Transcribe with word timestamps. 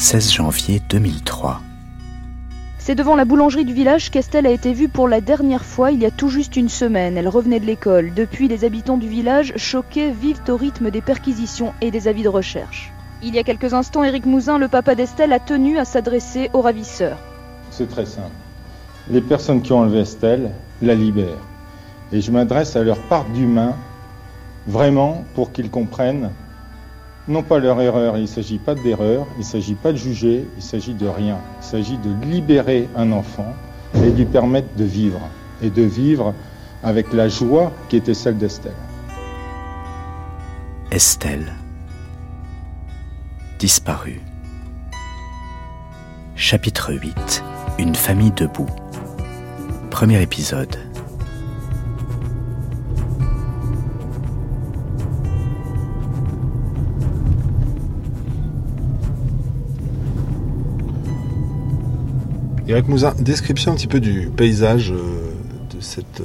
16 0.00 0.32
janvier 0.32 0.80
2003. 0.88 1.60
C'est 2.78 2.94
devant 2.94 3.16
la 3.16 3.26
boulangerie 3.26 3.66
du 3.66 3.74
village 3.74 4.10
qu'Estelle 4.10 4.46
a 4.46 4.50
été 4.50 4.72
vue 4.72 4.88
pour 4.88 5.08
la 5.08 5.20
dernière 5.20 5.62
fois 5.62 5.90
il 5.90 6.00
y 6.00 6.06
a 6.06 6.10
tout 6.10 6.30
juste 6.30 6.56
une 6.56 6.70
semaine. 6.70 7.18
Elle 7.18 7.28
revenait 7.28 7.60
de 7.60 7.66
l'école. 7.66 8.14
Depuis, 8.14 8.48
les 8.48 8.64
habitants 8.64 8.96
du 8.96 9.08
village, 9.08 9.52
choqués, 9.56 10.10
vivent 10.10 10.40
au 10.48 10.56
rythme 10.56 10.90
des 10.90 11.02
perquisitions 11.02 11.74
et 11.82 11.90
des 11.90 12.08
avis 12.08 12.22
de 12.22 12.30
recherche. 12.30 12.94
Il 13.22 13.34
y 13.34 13.38
a 13.38 13.42
quelques 13.42 13.74
instants, 13.74 14.02
Éric 14.02 14.24
Mouzin, 14.24 14.56
le 14.56 14.68
papa 14.68 14.94
d'Estelle, 14.94 15.34
a 15.34 15.38
tenu 15.38 15.76
à 15.76 15.84
s'adresser 15.84 16.48
aux 16.54 16.62
ravisseurs. 16.62 17.18
C'est 17.70 17.90
très 17.90 18.06
simple. 18.06 18.30
Les 19.10 19.20
personnes 19.20 19.60
qui 19.60 19.74
ont 19.74 19.80
enlevé 19.80 20.00
Estelle 20.00 20.50
la 20.80 20.94
libèrent. 20.94 21.46
Et 22.10 22.22
je 22.22 22.32
m'adresse 22.32 22.74
à 22.74 22.82
leur 22.82 23.02
part 23.02 23.26
d'humain, 23.34 23.76
vraiment 24.66 25.24
pour 25.34 25.52
qu'ils 25.52 25.70
comprennent 25.70 26.30
non 27.28 27.42
pas 27.42 27.58
leur 27.58 27.80
erreur, 27.80 28.16
il 28.16 28.22
ne 28.22 28.26
s'agit 28.26 28.58
pas 28.58 28.74
d'erreur, 28.74 29.26
il 29.36 29.40
ne 29.40 29.44
s'agit 29.44 29.74
pas 29.74 29.92
de 29.92 29.96
juger, 29.96 30.46
il 30.56 30.62
s'agit 30.62 30.94
de 30.94 31.06
rien. 31.06 31.38
Il 31.60 31.64
s'agit 31.64 31.98
de 31.98 32.26
libérer 32.26 32.88
un 32.96 33.12
enfant 33.12 33.54
et 33.94 34.10
lui 34.10 34.24
permettre 34.24 34.74
de 34.76 34.84
vivre. 34.84 35.20
Et 35.62 35.70
de 35.70 35.82
vivre 35.82 36.34
avec 36.82 37.12
la 37.12 37.28
joie 37.28 37.72
qui 37.88 37.96
était 37.96 38.14
celle 38.14 38.38
d'Estelle. 38.38 38.72
Estelle. 40.90 41.52
Disparue. 43.58 44.20
Chapitre 46.34 46.94
8. 46.94 47.44
Une 47.78 47.94
famille 47.94 48.32
debout. 48.32 48.66
Premier 49.90 50.22
épisode. 50.22 50.74
Description 63.18 63.72
un 63.72 63.74
petit 63.74 63.88
peu 63.88 63.98
du 63.98 64.30
paysage 64.36 64.92
euh, 64.92 65.32
de 65.74 65.80
cette 65.80 66.20
euh, 66.20 66.24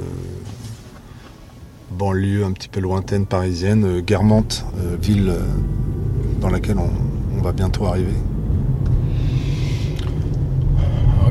banlieue 1.90 2.46
un 2.46 2.52
petit 2.52 2.68
peu 2.68 2.80
lointaine 2.80 3.26
parisienne, 3.26 3.84
euh, 3.84 4.02
Guermantes, 4.02 4.64
ville 5.02 5.34
dans 6.40 6.50
laquelle 6.50 6.78
on, 6.78 7.42
va 7.42 7.52
bientôt 7.52 7.86
arriver. 7.86 8.14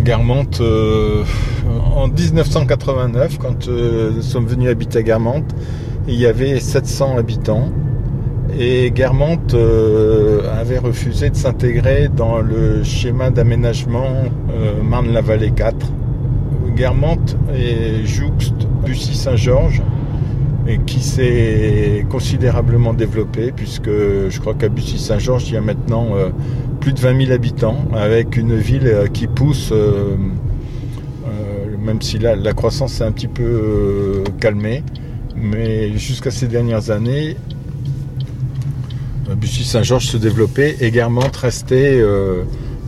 Guermantes, 0.00 0.60
en 0.60 2.08
1989, 2.08 3.38
quand 3.38 3.68
nous 3.68 4.22
sommes 4.22 4.46
venus 4.46 4.68
habiter 4.68 4.98
à 4.98 5.02
Guermantes, 5.02 5.54
il 6.08 6.14
y 6.14 6.26
avait 6.26 6.60
700 6.60 7.18
habitants. 7.18 7.70
Et 8.58 8.90
Guermantes 8.92 9.54
avait 10.64 10.78
refusé 10.78 11.28
de 11.28 11.36
s'intégrer 11.36 12.08
dans 12.08 12.40
le 12.40 12.82
schéma 12.84 13.30
d'aménagement 13.30 14.24
euh, 14.50 14.82
Marne-la-Vallée 14.82 15.50
4. 15.50 15.76
Guermantes 16.74 17.36
et 17.54 18.06
jouxte 18.06 18.66
Bussy-Saint-Georges 18.84 19.82
qui 20.86 21.00
s'est 21.00 22.06
considérablement 22.08 22.94
développé 22.94 23.52
puisque 23.54 23.90
je 23.90 24.40
crois 24.40 24.54
qu'à 24.54 24.70
Bussy-Saint-Georges 24.70 25.48
il 25.48 25.54
y 25.54 25.56
a 25.58 25.60
maintenant 25.60 26.16
euh, 26.16 26.30
plus 26.80 26.94
de 26.94 27.00
20 27.00 27.26
000 27.26 27.32
habitants 27.32 27.76
avec 27.92 28.36
une 28.36 28.56
ville 28.56 28.86
euh, 28.86 29.06
qui 29.06 29.26
pousse 29.26 29.72
même 31.78 32.00
si 32.00 32.18
là 32.18 32.34
la 32.34 32.54
croissance 32.54 32.94
s'est 32.94 33.04
un 33.04 33.12
petit 33.12 33.28
peu 33.28 34.24
calmée 34.40 34.82
mais 35.36 35.98
jusqu'à 35.98 36.30
ces 36.30 36.46
dernières 36.46 36.90
années 36.90 37.36
Bussy-Saint-Georges 39.28 40.06
se 40.06 40.16
développait 40.16 40.76
et 40.80 40.90
Guermantes 40.90 41.36
restait 41.36 42.00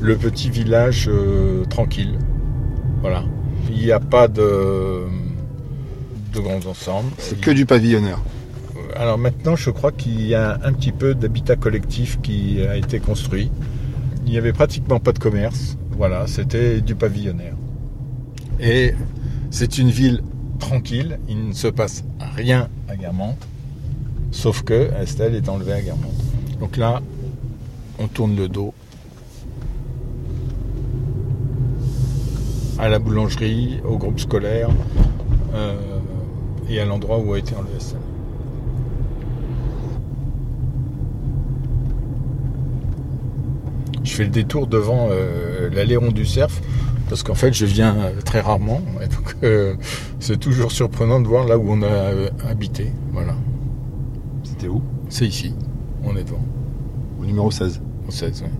le 0.00 0.16
petit 0.16 0.50
village 0.50 1.08
euh, 1.08 1.64
tranquille. 1.64 2.18
Voilà. 3.00 3.24
Il 3.70 3.78
n'y 3.78 3.92
a 3.92 4.00
pas 4.00 4.28
de, 4.28 5.02
de 6.32 6.40
grands 6.40 6.64
ensembles. 6.66 7.10
C'est 7.18 7.40
que 7.40 7.50
du 7.50 7.66
pavillonnaire. 7.66 8.20
Euh, 8.76 8.80
alors 8.94 9.18
maintenant, 9.18 9.56
je 9.56 9.70
crois 9.70 9.92
qu'il 9.92 10.26
y 10.26 10.34
a 10.34 10.58
un 10.62 10.72
petit 10.72 10.92
peu 10.92 11.14
d'habitat 11.14 11.56
collectif 11.56 12.20
qui 12.22 12.60
a 12.62 12.76
été 12.76 13.00
construit. 13.00 13.50
Il 14.24 14.32
n'y 14.32 14.38
avait 14.38 14.52
pratiquement 14.52 15.00
pas 15.00 15.12
de 15.12 15.18
commerce. 15.18 15.76
Voilà, 15.92 16.26
c'était 16.26 16.80
du 16.80 16.94
pavillonnaire. 16.94 17.54
Et 18.60 18.94
c'est 19.50 19.78
une 19.78 19.90
ville 19.90 20.22
tranquille. 20.58 21.18
Il 21.28 21.48
ne 21.48 21.52
se 21.52 21.68
passe 21.68 22.04
rien 22.34 22.68
à 22.88 22.96
Guermantes. 22.96 23.46
Sauf 24.30 24.62
que 24.62 24.90
Estelle 25.00 25.34
est 25.34 25.48
enlevée 25.48 25.72
à 25.72 25.80
Guermantes. 25.80 26.25
Donc 26.60 26.76
là, 26.76 27.00
on 27.98 28.08
tourne 28.08 28.36
le 28.36 28.48
dos 28.48 28.72
à 32.78 32.88
la 32.88 32.98
boulangerie, 32.98 33.80
au 33.84 33.96
groupe 33.96 34.20
scolaire 34.20 34.68
euh, 35.54 35.74
et 36.68 36.80
à 36.80 36.84
l'endroit 36.84 37.18
où 37.18 37.32
a 37.32 37.38
été 37.38 37.54
enlevé 37.54 37.76
Estelle. 37.76 38.00
Je 44.04 44.12
fais 44.12 44.24
le 44.24 44.30
détour 44.30 44.66
devant 44.66 45.08
euh, 45.10 45.68
l'aléron 45.70 46.10
du 46.10 46.26
cerf 46.26 46.60
parce 47.08 47.22
qu'en 47.22 47.34
fait 47.34 47.52
je 47.52 47.66
viens 47.66 47.96
euh, 47.96 48.20
très 48.24 48.40
rarement 48.40 48.80
et 49.02 49.08
donc 49.08 49.36
c'est 50.20 50.38
toujours 50.38 50.72
surprenant 50.72 51.20
de 51.20 51.28
voir 51.28 51.46
là 51.46 51.58
où 51.58 51.70
on 51.70 51.82
a 51.82 52.48
habité. 52.48 52.92
Voilà. 53.12 53.34
C'était 54.44 54.68
où? 54.68 54.82
C'est 55.08 55.26
ici. 55.26 55.54
On 56.06 56.16
est 56.16 56.22
devant. 56.22 56.42
Au 57.20 57.24
numéro 57.24 57.50
16. 57.50 57.80
Au 58.06 58.10
16, 58.10 58.44
oui. 58.44 58.50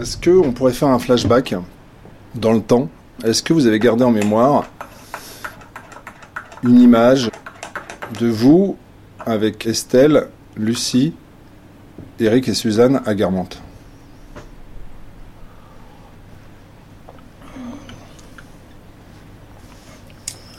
Est-ce 0.00 0.16
qu'on 0.16 0.52
pourrait 0.52 0.72
faire 0.72 0.88
un 0.88 0.98
flashback 0.98 1.54
dans 2.34 2.52
le 2.52 2.60
temps? 2.60 2.88
Est-ce 3.24 3.42
que 3.42 3.52
vous 3.52 3.66
avez 3.66 3.78
gardé 3.78 4.04
en 4.04 4.10
mémoire 4.10 4.66
une 6.62 6.80
image 6.80 7.30
de 8.20 8.28
vous 8.28 8.76
avec 9.24 9.66
Estelle, 9.66 10.28
Lucie, 10.56 11.12
Eric 12.18 12.48
et 12.48 12.54
Suzanne 12.54 13.02
à 13.04 13.14
Guermantes 13.14 13.60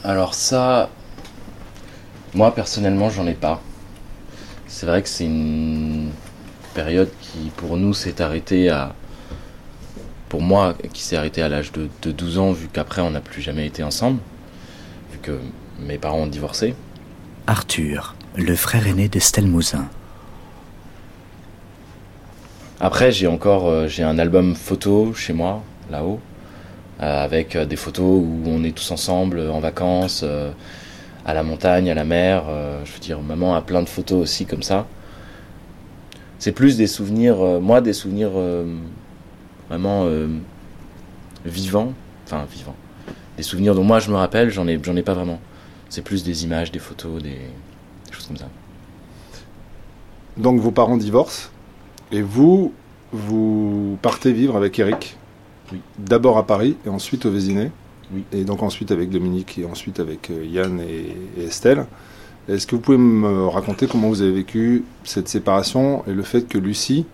Alors 0.08 0.32
ça, 0.32 0.88
moi 2.32 2.54
personnellement, 2.54 3.10
j'en 3.10 3.26
ai 3.26 3.34
pas. 3.34 3.60
C'est 4.66 4.86
vrai 4.86 5.02
que 5.02 5.08
c'est 5.08 5.26
une 5.26 6.12
période 6.72 7.10
qui 7.20 7.50
pour 7.54 7.76
nous 7.76 7.92
s'est 7.92 8.22
arrêtée 8.22 8.70
à 8.70 8.94
pour 10.30 10.40
moi, 10.40 10.74
qui 10.94 11.02
s'est 11.02 11.16
arrêté 11.16 11.42
à 11.42 11.50
l'âge 11.50 11.72
de, 11.72 12.10
12 12.10 12.38
ans, 12.38 12.52
vu 12.52 12.68
qu'après 12.72 13.02
on 13.02 13.10
n'a 13.10 13.20
plus 13.20 13.42
jamais 13.42 13.66
été 13.66 13.82
ensemble, 13.82 14.20
vu 15.12 15.18
que 15.18 15.38
mes 15.78 15.98
parents 15.98 16.20
ont 16.20 16.26
divorcé. 16.26 16.74
Arthur, 17.46 18.14
le 18.34 18.56
frère 18.56 18.86
aîné 18.86 19.10
d'Estelle 19.10 19.46
Mouzin. 19.46 19.90
Après, 22.80 23.12
j'ai 23.12 23.26
encore 23.26 23.68
euh, 23.68 23.88
j'ai 23.88 24.04
un 24.04 24.18
album 24.18 24.54
photo 24.54 25.12
chez 25.12 25.34
moi, 25.34 25.62
là-haut, 25.90 26.18
avec 26.98 27.56
euh, 27.56 27.64
des 27.64 27.76
photos 27.76 28.22
où 28.22 28.42
on 28.46 28.64
est 28.64 28.76
tous 28.76 28.90
ensemble 28.90 29.40
en 29.40 29.60
vacances, 29.60 30.24
à 31.24 31.34
la 31.34 31.42
montagne, 31.42 31.90
à 31.90 31.94
la 31.94 32.04
mer. 32.04 32.44
je 32.84 32.92
veux 32.92 33.00
dire, 33.00 33.20
maman 33.20 33.54
a 33.54 33.60
plein 33.60 33.82
de 33.82 33.88
photos 33.88 34.22
aussi 34.22 34.46
comme 34.46 34.62
ça. 34.62 34.86
C'est 36.38 36.52
plus 36.52 36.76
des 36.76 36.86
souvenirs, 36.86 37.36
moi, 37.60 37.80
des 37.80 37.92
souvenirs 37.92 38.30
vraiment 39.68 40.04
euh, 40.06 40.26
vivant, 41.44 41.92
enfin 42.24 42.46
vivant. 42.50 42.74
Des 43.36 43.42
souvenirs 43.42 43.74
dont 43.74 43.84
moi 43.84 44.00
je 44.00 44.10
me 44.10 44.16
rappelle, 44.16 44.50
j'en 44.50 44.66
ai, 44.66 44.78
j'en 44.82 44.96
ai 44.96 45.02
pas 45.02 45.14
vraiment. 45.14 45.40
C'est 45.88 46.02
plus 46.02 46.24
des 46.24 46.44
images, 46.44 46.72
des 46.72 46.78
photos, 46.78 47.22
des, 47.22 47.38
choses 48.10 48.26
comme 48.26 48.36
ça. 48.36 48.48
Donc 50.36 50.60
vos 50.60 50.70
parents 50.70 50.96
divorcent 50.96 51.50
et 52.12 52.22
vous, 52.22 52.72
vous 53.12 53.98
partez 54.02 54.32
vivre 54.32 54.56
avec 54.56 54.78
Eric? 54.78 55.16
Oui. 55.72 55.80
D'abord 55.98 56.38
à 56.38 56.46
Paris 56.46 56.76
et 56.86 56.88
ensuite 56.88 57.26
au 57.26 57.30
Vésinet. 57.30 57.70
Oui. 58.12 58.24
Et 58.32 58.44
donc 58.44 58.62
ensuite 58.62 58.90
avec 58.90 59.10
Dominique 59.10 59.58
et 59.58 59.66
ensuite 59.66 60.00
avec 60.00 60.30
euh, 60.30 60.44
Yann 60.44 60.80
et, 60.80 61.14
et 61.40 61.44
Estelle. 61.44 61.86
Est-ce 62.48 62.66
que 62.66 62.76
vous 62.76 62.80
pouvez 62.80 62.96
me 62.96 63.46
raconter 63.46 63.86
comment 63.86 64.08
vous 64.08 64.22
avez 64.22 64.32
vécu 64.32 64.84
cette 65.04 65.28
séparation 65.28 66.02
et 66.06 66.14
le 66.14 66.22
fait 66.22 66.48
que 66.48 66.56
Lucie 66.56 67.04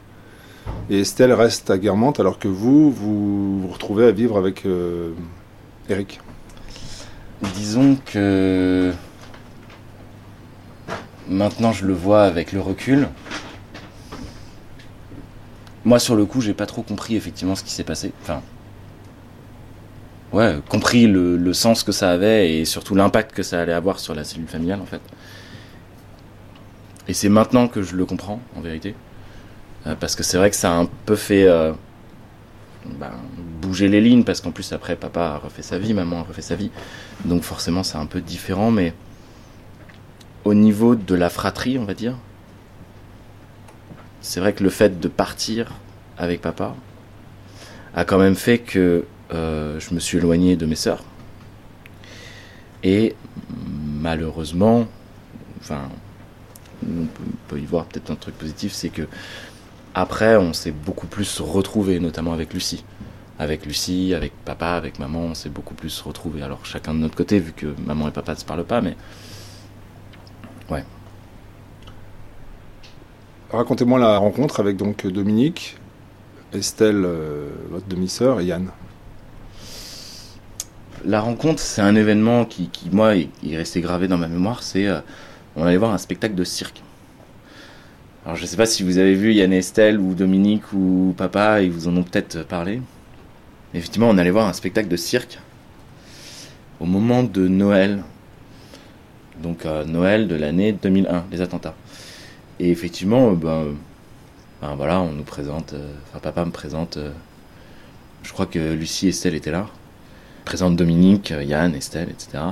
et 0.88 1.00
Estelle 1.00 1.32
reste 1.32 1.70
à 1.70 1.78
Guermantes 1.78 2.20
alors 2.20 2.38
que 2.38 2.46
vous, 2.46 2.92
vous 2.92 3.60
vous 3.60 3.68
retrouvez 3.68 4.06
à 4.06 4.12
vivre 4.12 4.38
avec 4.38 4.64
euh, 4.64 5.10
Eric? 5.88 6.20
Disons 7.56 7.98
que 8.06 8.92
maintenant 11.28 11.72
je 11.72 11.84
le 11.84 11.94
vois 11.94 12.22
avec 12.22 12.52
le 12.52 12.60
recul. 12.60 13.08
Moi 15.84 15.98
sur 15.98 16.16
le 16.16 16.24
coup 16.24 16.40
j'ai 16.40 16.54
pas 16.54 16.66
trop 16.66 16.82
compris 16.82 17.16
effectivement 17.16 17.54
ce 17.54 17.62
qui 17.62 17.70
s'est 17.70 17.84
passé. 17.84 18.12
Enfin 18.22 18.40
ouais, 20.34 20.56
compris 20.68 21.06
le, 21.06 21.52
sens 21.52 21.82
que 21.82 21.92
ça 21.92 22.10
avait 22.10 22.58
et 22.58 22.64
surtout 22.64 22.94
l'impact 22.94 23.32
que 23.32 23.42
ça 23.42 23.60
allait 23.60 23.72
avoir 23.72 23.98
sur 24.00 24.14
la 24.14 24.24
cellule 24.24 24.48
familiale 24.48 24.80
en 24.80 24.86
fait. 24.86 25.00
Et 27.06 27.14
c'est 27.14 27.28
maintenant 27.28 27.68
que 27.68 27.82
je 27.82 27.96
le 27.96 28.04
comprends 28.06 28.40
en 28.56 28.60
vérité. 28.60 28.94
Euh, 29.86 29.94
parce 29.94 30.16
que 30.16 30.22
c'est 30.22 30.38
vrai 30.38 30.50
que 30.50 30.56
ça 30.56 30.72
a 30.72 30.74
un 30.74 30.88
peu 31.06 31.16
fait 31.16 31.44
euh, 31.44 31.72
ben, 32.86 33.12
bouger 33.60 33.88
les 33.88 34.00
lignes 34.00 34.24
parce 34.24 34.40
qu'en 34.40 34.50
plus 34.50 34.72
après 34.72 34.96
papa 34.96 35.20
a 35.20 35.38
refait 35.38 35.62
sa 35.62 35.78
vie, 35.78 35.94
maman 35.94 36.20
a 36.20 36.22
refait 36.22 36.42
sa 36.42 36.56
vie. 36.56 36.70
Donc 37.24 37.42
forcément 37.42 37.82
c'est 37.82 37.98
un 37.98 38.06
peu 38.06 38.20
différent 38.20 38.70
mais 38.70 38.94
au 40.44 40.54
niveau 40.54 40.94
de 40.94 41.14
la 41.14 41.30
fratrie 41.30 41.78
on 41.78 41.84
va 41.84 41.94
dire, 41.94 42.16
c'est 44.24 44.40
vrai 44.40 44.54
que 44.54 44.64
le 44.64 44.70
fait 44.70 44.98
de 45.00 45.08
partir 45.08 45.74
avec 46.16 46.40
papa 46.40 46.74
a 47.94 48.06
quand 48.06 48.18
même 48.18 48.36
fait 48.36 48.58
que 48.58 49.04
euh, 49.34 49.78
je 49.78 49.92
me 49.92 50.00
suis 50.00 50.16
éloigné 50.16 50.56
de 50.56 50.64
mes 50.64 50.76
sœurs. 50.76 51.04
Et 52.82 53.14
malheureusement, 54.00 54.86
enfin, 55.60 55.90
on 56.88 57.06
peut 57.48 57.58
y 57.58 57.66
voir 57.66 57.84
peut-être 57.84 58.10
un 58.10 58.14
truc 58.14 58.36
positif, 58.38 58.72
c'est 58.72 58.88
que 58.88 59.06
après, 59.94 60.36
on 60.36 60.54
s'est 60.54 60.72
beaucoup 60.72 61.06
plus 61.06 61.40
retrouvé, 61.40 62.00
notamment 62.00 62.32
avec 62.32 62.54
Lucie. 62.54 62.82
Avec 63.38 63.66
Lucie, 63.66 64.14
avec 64.14 64.32
papa, 64.46 64.68
avec 64.70 64.98
maman, 64.98 65.20
on 65.20 65.34
s'est 65.34 65.50
beaucoup 65.50 65.74
plus 65.74 66.00
retrouvé. 66.00 66.40
Alors 66.40 66.64
chacun 66.64 66.94
de 66.94 66.98
notre 67.00 67.14
côté, 67.14 67.38
vu 67.40 67.52
que 67.52 67.74
maman 67.86 68.08
et 68.08 68.10
papa 68.10 68.32
ne 68.32 68.38
se 68.38 68.44
parlent 68.46 68.64
pas, 68.64 68.80
mais 68.80 68.96
ouais. 70.70 70.82
Racontez-moi 73.50 73.98
la 73.98 74.18
rencontre 74.18 74.58
avec 74.60 74.76
donc 74.76 75.06
Dominique, 75.06 75.76
Estelle, 76.52 77.04
euh, 77.04 77.50
votre 77.70 77.86
demi-sœur, 77.86 78.40
et 78.40 78.46
Yann. 78.46 78.70
La 81.04 81.20
rencontre, 81.20 81.60
c'est 81.60 81.82
un 81.82 81.94
événement 81.94 82.46
qui, 82.46 82.68
qui, 82.68 82.88
moi, 82.90 83.14
est, 83.16 83.28
resté 83.52 83.80
gravé 83.82 84.08
dans 84.08 84.16
ma 84.16 84.28
mémoire. 84.28 84.62
C'est, 84.62 84.88
euh, 84.88 85.00
on 85.56 85.64
allait 85.64 85.76
voir 85.76 85.92
un 85.92 85.98
spectacle 85.98 86.34
de 86.34 86.42
cirque. 86.42 86.82
Alors, 88.24 88.36
je 88.36 88.42
ne 88.42 88.46
sais 88.46 88.56
pas 88.56 88.66
si 88.66 88.82
vous 88.82 88.96
avez 88.96 89.14
vu 89.14 89.34
Yann 89.34 89.52
et 89.52 89.58
Estelle 89.58 90.00
ou 90.00 90.14
Dominique 90.14 90.72
ou 90.72 91.14
Papa, 91.16 91.60
ils 91.60 91.70
vous 91.70 91.86
en 91.86 91.96
ont 91.96 92.02
peut-être 92.02 92.42
parlé. 92.44 92.80
Effectivement, 93.74 94.08
on 94.08 94.16
allait 94.16 94.30
voir 94.30 94.48
un 94.48 94.54
spectacle 94.54 94.88
de 94.88 94.96
cirque 94.96 95.38
au 96.80 96.86
moment 96.86 97.22
de 97.22 97.46
Noël. 97.46 98.02
Donc, 99.42 99.64
Noël 99.86 100.28
de 100.28 100.34
l'année 100.34 100.72
2001, 100.72 101.26
les 101.30 101.40
attentats. 101.42 101.74
Et 102.60 102.70
effectivement, 102.70 103.32
ben, 103.32 103.74
ben, 104.62 104.74
voilà, 104.76 105.00
on 105.00 105.12
nous 105.12 105.24
présente, 105.24 105.72
euh, 105.72 105.92
enfin, 106.08 106.20
papa 106.20 106.44
me 106.44 106.50
présente, 106.50 106.96
euh, 106.96 107.10
je 108.22 108.32
crois 108.32 108.46
que 108.46 108.72
Lucie 108.72 109.06
et 109.06 109.10
Estelle 109.10 109.34
étaient 109.34 109.50
là 109.50 109.66
présente 110.44 110.76
Dominique, 110.76 111.32
euh, 111.32 111.42
Yann, 111.42 111.74
Estelle, 111.74 112.08
etc. 112.10 112.42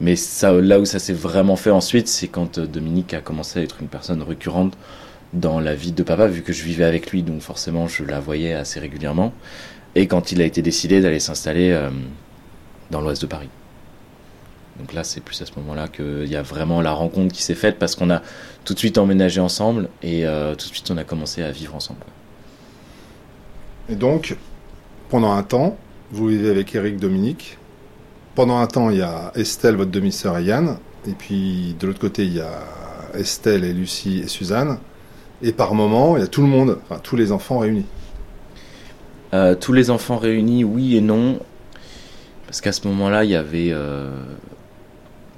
Mais 0.00 0.14
là 0.62 0.80
où 0.80 0.84
ça 0.84 0.98
s'est 0.98 1.12
vraiment 1.12 1.56
fait 1.56 1.70
ensuite, 1.70 2.08
c'est 2.08 2.28
quand 2.28 2.58
euh, 2.58 2.66
Dominique 2.66 3.14
a 3.14 3.20
commencé 3.20 3.60
à 3.60 3.62
être 3.62 3.76
une 3.80 3.88
personne 3.88 4.22
récurrente 4.22 4.76
dans 5.32 5.60
la 5.60 5.74
vie 5.74 5.92
de 5.92 6.02
papa, 6.02 6.26
vu 6.28 6.42
que 6.42 6.52
je 6.52 6.62
vivais 6.62 6.84
avec 6.84 7.10
lui, 7.10 7.22
donc 7.22 7.40
forcément 7.40 7.88
je 7.88 8.04
la 8.04 8.20
voyais 8.20 8.54
assez 8.54 8.80
régulièrement. 8.80 9.32
Et 9.94 10.06
quand 10.06 10.32
il 10.32 10.40
a 10.40 10.44
été 10.44 10.62
décidé 10.62 11.00
d'aller 11.00 11.20
s'installer 11.20 11.70
euh, 11.70 11.90
dans 12.90 13.00
l'ouest 13.00 13.22
de 13.22 13.26
Paris. 13.26 13.48
Donc 14.78 14.92
là, 14.92 15.04
c'est 15.04 15.20
plus 15.20 15.40
à 15.40 15.46
ce 15.46 15.52
moment-là 15.56 15.88
qu'il 15.88 16.26
y 16.26 16.36
a 16.36 16.42
vraiment 16.42 16.80
la 16.82 16.92
rencontre 16.92 17.32
qui 17.32 17.42
s'est 17.42 17.54
faite 17.54 17.78
parce 17.78 17.94
qu'on 17.94 18.10
a 18.10 18.22
tout 18.64 18.74
de 18.74 18.78
suite 18.78 18.98
emménagé 18.98 19.40
ensemble 19.40 19.88
et 20.02 20.24
tout 20.58 20.68
de 20.68 20.74
suite 20.74 20.90
on 20.90 20.96
a 20.96 21.04
commencé 21.04 21.42
à 21.42 21.50
vivre 21.52 21.74
ensemble. 21.76 22.00
Et 23.88 23.94
donc, 23.94 24.36
pendant 25.10 25.32
un 25.32 25.42
temps, 25.42 25.76
vous 26.10 26.28
vivez 26.28 26.50
avec 26.50 26.74
Eric 26.74 26.98
Dominique. 26.98 27.58
Pendant 28.34 28.58
un 28.58 28.66
temps, 28.66 28.90
il 28.90 28.98
y 28.98 29.02
a 29.02 29.30
Estelle, 29.34 29.76
votre 29.76 29.90
demi-sœur 29.90 30.38
et 30.38 30.44
Yann. 30.44 30.78
Et 31.06 31.12
puis 31.12 31.76
de 31.78 31.86
l'autre 31.86 32.00
côté, 32.00 32.24
il 32.24 32.34
y 32.34 32.40
a 32.40 32.62
Estelle 33.14 33.64
et 33.64 33.72
Lucie 33.72 34.20
et 34.24 34.28
Suzanne. 34.28 34.78
Et 35.42 35.52
par 35.52 35.74
moment, 35.74 36.16
il 36.16 36.20
y 36.20 36.24
a 36.24 36.26
tout 36.26 36.40
le 36.40 36.48
monde, 36.48 36.78
enfin 36.84 36.98
tous 37.02 37.16
les 37.16 37.30
enfants 37.32 37.58
réunis. 37.58 37.84
Euh, 39.34 39.54
tous 39.54 39.72
les 39.72 39.90
enfants 39.90 40.16
réunis, 40.16 40.64
oui 40.64 40.96
et 40.96 41.00
non. 41.00 41.38
Parce 42.46 42.60
qu'à 42.60 42.72
ce 42.72 42.86
moment-là, 42.88 43.24
il 43.24 43.30
y 43.30 43.36
avait. 43.36 43.70
Euh, 43.72 44.16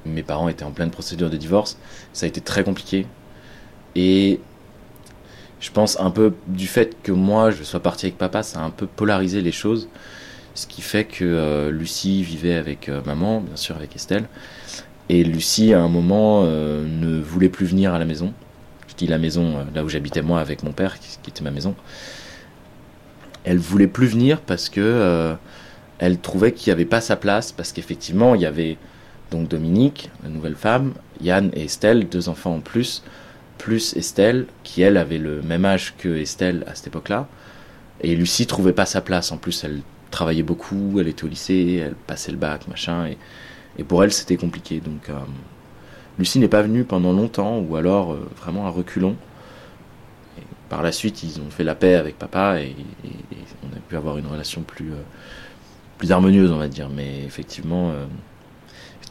mes 0.07 0.23
parents 0.23 0.49
étaient 0.49 0.65
en 0.65 0.73
pleine 0.73 0.91
procédure 0.91 1.31
de 1.31 1.37
divorce. 1.37 1.79
Ça 2.13 2.27
a 2.27 2.29
été 2.29 2.41
très 2.41 2.65
compliqué. 2.65 3.07
Et 3.95 4.41
je 5.61 5.71
pense 5.71 5.99
un 6.01 6.11
peu 6.11 6.35
du 6.47 6.67
fait 6.67 6.97
que 7.03 7.13
moi, 7.13 7.51
je 7.51 7.63
sois 7.63 7.81
parti 7.81 8.07
avec 8.07 8.19
papa, 8.19 8.43
ça 8.43 8.61
a 8.61 8.63
un 8.63 8.71
peu 8.71 8.87
polarisé 8.87 9.41
les 9.41 9.53
choses. 9.53 9.89
Ce 10.55 10.67
qui 10.67 10.83
fait 10.83 11.05
que 11.05 11.25
euh, 11.25 11.71
Lucie 11.71 12.23
vivait 12.23 12.55
avec 12.55 12.89
euh, 12.89 13.03
maman, 13.05 13.41
bien 13.41 13.57
sûr 13.57 13.77
avec 13.77 13.95
Estelle. 13.97 14.25
Et 15.09 15.25
Lucie, 15.25 15.73
à 15.73 15.81
un 15.81 15.89
moment, 15.89 16.43
euh, 16.45 16.85
ne 16.87 17.21
voulait 17.21 17.49
plus 17.49 17.67
venir 17.67 17.95
à 17.95 17.99
la 17.99 18.05
maison. 18.05 18.33
Je 18.89 18.95
dis 18.95 19.07
la 19.07 19.19
maison, 19.19 19.67
là 19.75 19.85
où 19.85 19.89
j'habitais 19.89 20.23
moi 20.23 20.41
avec 20.41 20.63
mon 20.63 20.73
père, 20.73 20.99
qui, 20.99 21.31
était 21.31 21.43
ma 21.43 21.51
maison. 21.51 21.75
Elle 23.45 23.59
voulait 23.59 23.87
plus 23.87 24.07
venir 24.07 24.41
parce 24.41 24.69
que 24.69 25.37
elle 25.99 26.19
trouvait 26.19 26.53
qu'il 26.53 26.71
n'y 26.71 26.73
avait 26.73 26.85
pas 26.85 27.01
sa 27.01 27.17
place, 27.17 27.53
parce 27.53 27.73
qu'effectivement, 27.73 28.35
il 28.35 28.41
y 28.41 28.47
avait 28.47 28.77
donc 29.37 29.49
Dominique, 29.49 30.11
la 30.23 30.31
nouvelle 30.31 30.57
femme, 30.57 30.95
Yann 31.21 31.51
et 31.55 31.65
Estelle, 31.65 32.09
deux 32.09 32.29
enfants 32.29 32.55
en 32.55 32.61
plus, 32.61 33.03
plus 33.59 33.95
Estelle, 33.97 34.47
qui 34.65 34.83
elle 34.83 34.97
avait 34.97 35.19
le 35.19 35.43
même 35.43 35.65
âge 35.65 35.95
que 35.99 36.09
Estelle 36.09 36.65
à 36.67 36.75
cette 36.75 36.87
époque-là. 36.87 37.29
Et 38.01 38.15
Lucie 38.17 38.47
trouvait 38.47 38.73
pas 38.73 38.87
sa 38.87 39.01
place. 39.01 39.33
En 39.33 39.37
plus, 39.37 39.65
elle 39.65 39.81
travaillait 40.11 40.43
beaucoup, 40.43 40.99
elle 41.01 41.09
était 41.09 41.25
au 41.25 41.29
lycée, 41.29 41.83
elle 41.85 41.95
passait 41.95 42.33
le 42.33 42.39
bac, 42.39 42.67
machin, 42.69 43.09
et, 43.79 43.85
pour 43.85 44.03
elle 44.03 44.13
c'était 44.13 44.37
compliqué. 44.37 44.81
Donc 44.81 45.11
euh, 45.11 45.19
Lucie 46.19 46.39
n'est 46.39 46.49
pas 46.49 46.63
venue 46.63 46.85
pendant 46.85 47.13
longtemps, 47.13 47.59
ou 47.59 47.77
alors 47.77 48.13
euh, 48.13 48.29
vraiment 48.39 48.67
à 48.67 48.71
reculons. 48.71 49.17
Par 50.71 50.83
la 50.83 50.91
suite, 50.91 51.23
ils 51.23 51.41
ont 51.41 51.51
fait 51.51 51.63
la 51.63 51.75
paix 51.75 51.95
avec 51.95 52.19
papa 52.19 52.61
et, 52.61 52.75
on 53.63 53.77
a 53.77 53.81
pu 53.81 53.97
avoir 53.97 54.19
une 54.19 54.27
relation 54.27 54.63
plus, 54.63 54.93
euh, 54.93 55.03
plus 55.99 56.11
harmonieuse, 56.11 56.51
on 56.51 56.59
va 56.59 56.69
dire. 56.69 56.89
Mais 56.89 57.23
effectivement, 57.25 57.93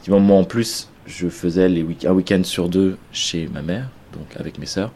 effectivement, 0.06 0.20
moi 0.20 0.38
en 0.38 0.44
plus, 0.44 0.88
je 1.06 1.28
faisais 1.28 1.68
les 1.68 1.82
week 1.82 2.04
un 2.04 2.12
week-end 2.12 2.42
sur 2.44 2.68
deux 2.68 2.96
chez 3.12 3.48
ma 3.48 3.62
mère, 3.62 3.88
donc 4.12 4.26
avec 4.38 4.58
mes 4.58 4.66
sœurs. 4.66 4.92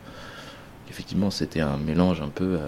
Effectivement, 0.89 1.31
c'était 1.31 1.61
un 1.61 1.77
mélange 1.77 2.21
un 2.21 2.29
peu 2.29 2.59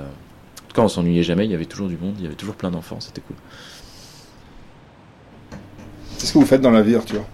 tout 0.72 0.80
cas, 0.80 0.84
on 0.86 0.88
s'ennuyait 0.88 1.22
jamais, 1.22 1.44
il 1.44 1.50
y 1.50 1.54
avait 1.54 1.66
toujours 1.66 1.88
du 1.88 1.98
monde, 1.98 2.14
il 2.16 2.24
y 2.24 2.26
avait 2.26 2.34
toujours 2.34 2.54
plein 2.54 2.70
d'enfants, 2.70 2.96
c'était 2.98 3.20
cool. 3.20 3.36
Qu'est-ce 6.18 6.32
que 6.32 6.38
vous 6.38 6.46
faites 6.46 6.62
dans 6.62 6.70
la 6.70 6.80
vie, 6.80 6.94
Arthur? 6.94 7.24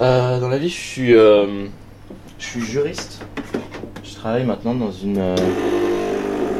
Euh, 0.00 0.38
Dans 0.38 0.48
la 0.48 0.58
vie, 0.58 0.68
je 0.68 0.76
suis, 0.76 1.12
euh, 1.12 1.66
je 2.38 2.44
suis 2.44 2.60
juriste. 2.60 3.20
Je 4.04 4.14
travaille 4.14 4.44
maintenant 4.44 4.74
dans 4.74 4.92
une 4.92 5.18
euh, 5.18 5.36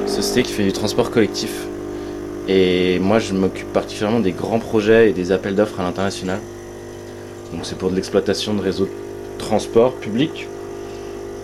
société 0.09 0.43
qui 0.43 0.53
fait 0.53 0.65
du 0.65 0.73
transport 0.73 1.13
collectif. 1.13 1.67
Et 2.49 2.99
moi, 2.99 3.21
je 3.21 3.33
m'occupe 3.33 3.73
particulièrement 3.73 4.19
des 4.19 4.33
grands 4.33 4.59
projets 4.59 5.11
et 5.11 5.13
des 5.13 5.31
appels 5.31 5.55
d'offres 5.55 5.79
à 5.79 5.85
l'international. 5.85 6.41
Donc, 7.53 7.65
c'est 7.65 7.79
pour 7.79 7.91
de 7.91 7.97
l'exploitation 7.97 8.55
de 8.55 8.61
réseaux 8.61 8.87
de 8.87 9.39
transport 9.39 9.95
public 9.95 10.47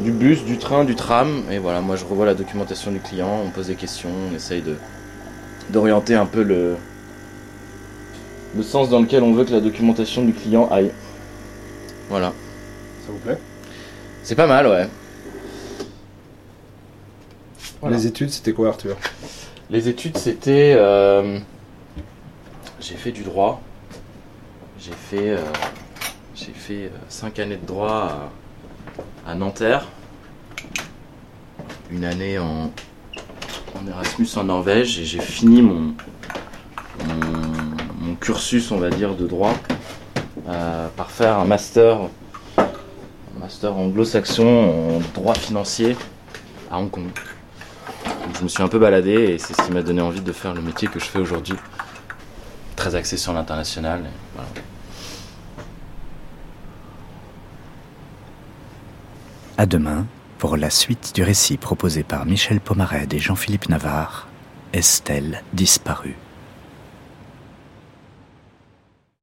du 0.01 0.11
bus, 0.11 0.45
du 0.45 0.59
train, 0.59 0.85
du 0.85 0.95
tram. 0.95 1.45
Et 1.51 1.59
voilà, 1.59 1.81
moi 1.81 1.97
je 1.97 2.05
revois 2.05 2.27
la 2.27 2.35
documentation 2.35 2.91
du 2.91 3.01
client, 3.01 3.41
on 3.45 3.51
pose 3.51 3.69
des 3.69 3.77
questions, 3.77 4.11
on 4.31 4.35
essaye 4.35 4.63
de 4.63 4.77
d'orienter 5.71 6.15
un 6.15 6.27
peu 6.27 6.43
le, 6.43 6.77
le 8.55 8.63
sens 8.63 8.91
dans 8.91 9.01
lequel 9.01 9.23
on 9.23 9.33
veut 9.33 9.45
que 9.45 9.53
la 9.53 9.61
documentation 9.61 10.23
du 10.25 10.33
client 10.35 10.69
aille. 10.71 10.91
Voilà. 12.11 12.35
Ça 13.07 13.13
vous 13.13 13.19
plaît? 13.19 13.39
C'est 14.23 14.35
pas 14.35 14.47
mal, 14.47 14.67
ouais. 14.67 14.89
Les 17.89 18.07
études, 18.07 18.31
c'était 18.31 18.53
quoi, 18.53 18.69
Arthur? 18.69 18.97
Les 19.71 19.89
études, 19.89 20.17
c'était. 20.19 20.75
Euh, 20.77 21.39
j'ai 22.81 22.95
fait 22.97 23.13
du 23.13 23.23
droit. 23.23 23.63
J'ai 24.79 24.93
fait. 24.93 25.31
Euh, 25.31 25.39
j'ai 26.35 26.53
fait 26.53 26.91
5 27.09 27.39
euh, 27.39 27.43
années 27.43 27.57
de 27.57 27.67
droit 27.67 28.31
à 29.27 29.35
Nanterre, 29.35 29.87
une 31.91 32.05
année 32.05 32.39
en, 32.39 32.71
Erasmus 33.87 34.29
en 34.37 34.45
Norvège 34.45 34.99
et 34.99 35.05
j'ai 35.05 35.21
fini 35.21 35.63
mon, 35.63 35.95
cursus, 38.21 38.71
on 38.71 38.79
va 38.79 38.89
dire, 38.89 39.15
de 39.15 39.27
droit 39.27 39.53
euh, 40.49 40.89
par 40.97 41.11
faire 41.11 41.39
un 41.39 41.45
master, 41.45 41.99
master 43.39 43.77
anglo-saxon 43.77 44.47
en 44.47 45.01
droit 45.15 45.35
financier 45.35 45.95
à 46.71 46.79
Hong 46.79 46.91
Kong. 46.91 47.11
je 48.39 48.43
me 48.43 48.49
suis 48.49 48.63
un 48.63 48.69
peu 48.69 48.79
baladé 48.79 49.13
et 49.13 49.39
c'est 49.39 49.55
ce 49.55 49.63
qui 49.67 49.73
m'a 49.73 49.83
donné 49.83 50.01
envie 50.01 50.23
de 50.23 50.33
faire 50.33 50.55
le 50.55 50.63
métier 50.63 50.89
que 50.89 50.99
je 50.99 51.05
fais 51.05 51.19
aujourd'hui, 51.19 51.57
très 52.77 52.95
axé 52.95 53.19
sur 53.19 53.35
l'international. 53.35 54.05
À 59.57 59.67
demain 59.67 60.07
pour 60.39 60.57
la 60.57 60.69
suite 60.69 61.13
du 61.15 61.23
récit 61.23 61.59
proposé 61.59 62.03
par 62.03 62.27
Michel 62.27 62.59
Pomarède 62.59 63.15
et 63.15 63.21
Jean-Philippe 63.21 63.69
Navarre, 63.69 64.27
Estelle 64.73 65.43
disparue. 65.53 66.17